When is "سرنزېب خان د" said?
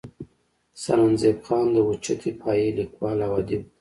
0.81-1.77